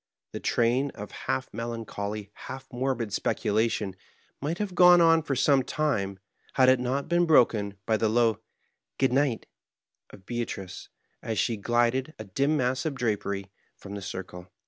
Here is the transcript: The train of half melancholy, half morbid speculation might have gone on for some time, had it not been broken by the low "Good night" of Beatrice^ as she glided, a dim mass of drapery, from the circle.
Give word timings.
The 0.31 0.39
train 0.39 0.89
of 0.95 1.11
half 1.11 1.47
melancholy, 1.53 2.31
half 2.33 2.65
morbid 2.73 3.13
speculation 3.13 3.95
might 4.41 4.57
have 4.57 4.73
gone 4.73 4.99
on 4.99 5.21
for 5.21 5.35
some 5.35 5.61
time, 5.61 6.17
had 6.53 6.69
it 6.69 6.79
not 6.79 7.07
been 7.07 7.27
broken 7.27 7.75
by 7.85 7.97
the 7.97 8.09
low 8.09 8.39
"Good 8.97 9.13
night" 9.13 9.45
of 10.09 10.25
Beatrice^ 10.25 10.87
as 11.21 11.37
she 11.37 11.55
glided, 11.55 12.15
a 12.17 12.23
dim 12.23 12.57
mass 12.57 12.83
of 12.83 12.95
drapery, 12.95 13.51
from 13.77 13.93
the 13.93 14.01
circle. 14.01 14.47